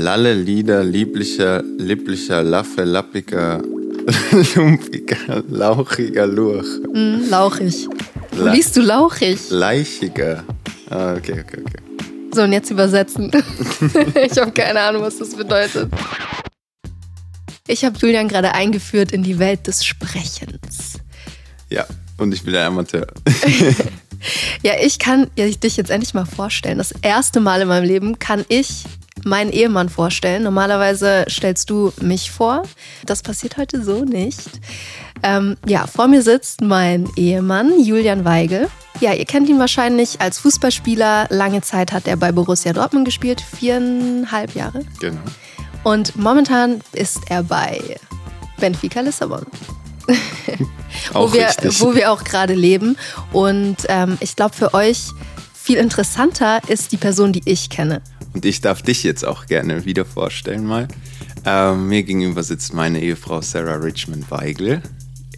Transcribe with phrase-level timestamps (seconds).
[0.00, 3.60] Lalle, Lieder, lieblicher, lieblicher, laffe, lappiger,
[4.54, 6.66] lumpiger, lauchiger Lurch.
[6.94, 7.86] Mm, lauchig.
[8.32, 9.38] Wo La- liest du lauchig?
[9.50, 10.42] Leichiger.
[10.88, 11.82] Ah, okay, okay, okay.
[12.34, 13.30] So, und jetzt übersetzen.
[14.24, 15.90] ich habe keine Ahnung, was das bedeutet.
[17.66, 20.94] Ich habe Julian gerade eingeführt in die Welt des Sprechens.
[21.68, 21.86] Ja,
[22.16, 23.06] und ich bin ein Amateur.
[24.62, 26.76] Ja, ich kann ja, ich dich jetzt endlich mal vorstellen.
[26.76, 28.84] Das erste Mal in meinem Leben kann ich
[29.24, 30.42] meinen Ehemann vorstellen.
[30.42, 32.62] Normalerweise stellst du mich vor.
[33.06, 34.60] Das passiert heute so nicht.
[35.22, 38.68] Ähm, ja, vor mir sitzt mein Ehemann Julian Weigel.
[39.00, 41.28] Ja, ihr kennt ihn wahrscheinlich als Fußballspieler.
[41.30, 44.84] Lange Zeit hat er bei Borussia Dortmund gespielt, viereinhalb Jahre.
[44.98, 45.20] genau.
[45.82, 47.96] Und momentan ist er bei
[48.58, 49.46] Benfica Lissabon.
[51.12, 51.80] Wo, wir, richtig.
[51.80, 52.96] wo wir auch gerade leben.
[53.32, 55.10] Und ähm, ich glaube, für euch
[55.54, 58.02] viel interessanter ist die Person, die ich kenne.
[58.32, 60.88] Und ich darf dich jetzt auch gerne wieder vorstellen mal.
[61.44, 64.82] Ähm, mir gegenüber sitzt meine Ehefrau Sarah Richmond Weigel.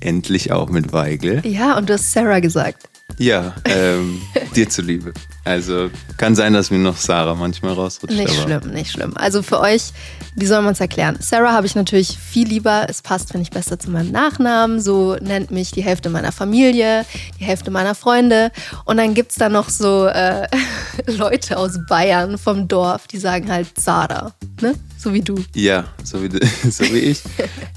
[0.00, 1.46] Endlich auch mit Weigel.
[1.46, 2.91] Ja, und du hast Sarah gesagt.
[3.18, 4.20] Ja, ähm,
[4.56, 5.12] dir zuliebe.
[5.44, 8.16] Also kann sein, dass mir noch Sarah manchmal rausrutscht.
[8.16, 9.16] Nicht schlimm, nicht schlimm.
[9.16, 9.92] Also für euch,
[10.36, 11.16] wie soll man es erklären?
[11.20, 12.86] Sarah habe ich natürlich viel lieber.
[12.88, 14.80] Es passt, finde ich, besser zu meinem Nachnamen.
[14.80, 17.04] So nennt mich die Hälfte meiner Familie,
[17.40, 18.52] die Hälfte meiner Freunde.
[18.84, 20.46] Und dann gibt es da noch so äh,
[21.06, 24.74] Leute aus Bayern vom Dorf, die sagen halt Sarah, ne?
[24.96, 25.34] So wie du.
[25.54, 26.38] Ja, so wie, du-
[26.70, 27.20] so wie ich.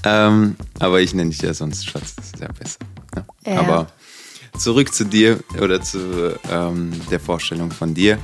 [0.04, 2.78] ähm, aber ich nenne dich ja sonst Schatz, das ist ja besser.
[3.16, 3.24] Ne?
[3.44, 3.58] Ja.
[3.60, 3.86] Aber
[4.58, 8.18] zurück zu dir oder zu ähm, der Vorstellung von dir.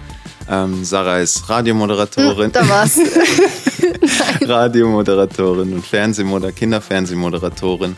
[0.48, 2.52] Ähm, Sarah ist Radiomoderatorin.
[2.52, 2.98] Da war's.
[4.40, 7.96] Radiomoderatorin und Fernsehmoder Kinderfernsehmoderatorin.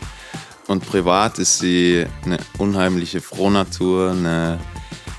[0.67, 4.59] Und privat ist sie eine unheimliche Frohnatur, eine,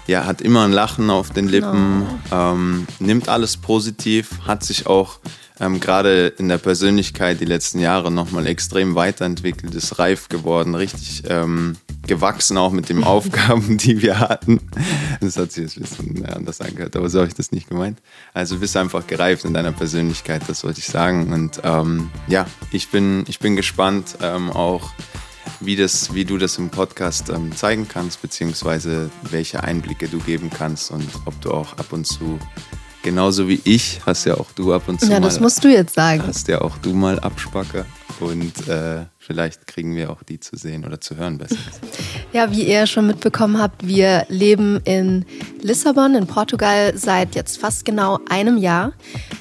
[0.06, 5.18] ja, hat immer ein Lachen auf den Lippen, ähm, nimmt alles positiv, hat sich auch
[5.60, 11.22] ähm, gerade in der Persönlichkeit die letzten Jahre nochmal extrem weiterentwickelt, ist reif geworden, richtig
[11.28, 14.60] ähm, gewachsen auch mit den Aufgaben, die wir hatten.
[15.20, 17.98] Das hat sich jetzt ein bisschen anders angehört, aber so habe ich das nicht gemeint.
[18.34, 21.32] Also du bist einfach gereift in deiner Persönlichkeit, das wollte ich sagen.
[21.32, 24.90] Und ähm, ja, ich bin, ich bin gespannt ähm, auch,
[25.60, 30.50] wie, das, wie du das im Podcast ähm, zeigen kannst, beziehungsweise welche Einblicke du geben
[30.50, 32.38] kannst und ob du auch ab und zu,
[33.02, 35.68] genauso wie ich, hast ja auch du ab und zu Ja, mal das musst du
[35.68, 36.22] jetzt sagen.
[36.26, 37.86] hast ja auch du mal Abspacker
[38.20, 41.56] und äh, vielleicht kriegen wir auch die zu sehen oder zu hören besser.
[42.32, 45.24] Ja, wie ihr schon mitbekommen habt, wir leben in
[45.62, 48.92] Lissabon in Portugal seit jetzt fast genau einem Jahr.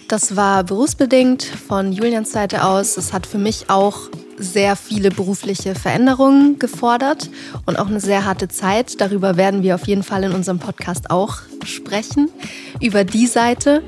[0.07, 2.95] Das war berufsbedingt von Julians Seite aus.
[2.95, 7.29] Es hat für mich auch sehr viele berufliche Veränderungen gefordert
[7.65, 8.99] und auch eine sehr harte Zeit.
[9.01, 12.29] Darüber werden wir auf jeden Fall in unserem Podcast auch sprechen,
[12.81, 13.81] über die Seite.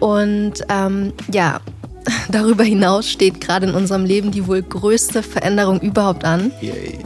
[0.00, 1.60] Und ähm, ja,
[2.30, 6.52] darüber hinaus steht gerade in unserem Leben die wohl größte Veränderung überhaupt an.
[6.60, 6.98] Yay.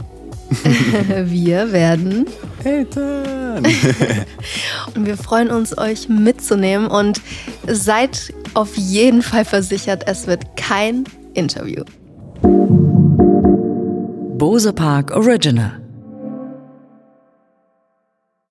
[1.25, 2.25] Wir werden
[2.63, 3.65] Eltern!
[4.95, 7.21] und wir freuen uns, euch mitzunehmen und
[7.67, 11.83] seid auf jeden Fall versichert, es wird kein Interview.
[14.37, 15.86] Bose Park Original.